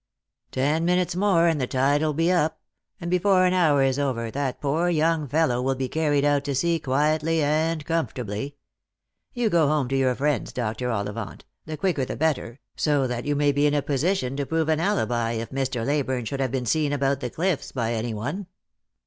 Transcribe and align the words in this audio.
Ten 0.51 0.83
minutes 0.83 1.15
more, 1.15 1.45
and 1.47 1.61
the 1.61 1.67
tide 1.67 2.01
will 2.01 2.15
be 2.15 2.31
up; 2.31 2.59
and 2.99 3.11
before 3.11 3.45
an 3.45 3.53
hour 3.53 3.83
is 3.83 3.99
over, 3.99 4.31
that 4.31 4.59
poor 4.59 4.89
young 4.89 5.27
fellow 5.27 5.61
will 5.61 5.75
be 5.75 5.87
carried 5.87 6.25
out 6.25 6.43
to 6.45 6.55
sea 6.55 6.79
quietly 6.79 7.43
and 7.43 7.85
comfort 7.85 8.17
ably. 8.17 8.55
You 9.31 9.47
go 9.51 9.67
home 9.67 9.87
to 9.89 9.95
your 9.95 10.15
friends, 10.15 10.51
Dr. 10.53 10.89
Ollivant, 10.89 11.45
the 11.67 11.77
quicker 11.77 12.03
the 12.03 12.15
better, 12.17 12.59
so 12.75 13.05
that 13.05 13.25
you 13.25 13.35
may 13.35 13.51
be 13.51 13.67
in 13.67 13.75
a 13.75 13.83
position 13.83 14.35
to 14.37 14.45
prove 14.47 14.69
an 14.69 14.79
alibi 14.79 15.33
if 15.33 15.51
Mr. 15.51 15.85
Leyburne 15.85 16.25
should 16.25 16.39
have 16.39 16.51
been 16.51 16.65
seen 16.65 16.93
about 16.93 17.19
the 17.19 17.29
cliffs 17.29 17.71
by 17.71 17.93
any 17.93 18.15
one." 18.15 18.47